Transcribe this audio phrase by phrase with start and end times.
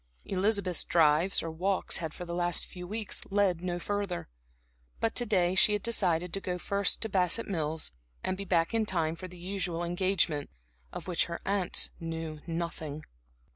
[0.25, 4.29] Elizabeth's drives, or walks had for the last few weeks led no further.
[4.99, 7.91] But to day she had decided to go first to Bassett Mills,
[8.23, 10.49] and be back in time for the usual engagement,
[10.91, 13.03] of which her aunts knew nothing.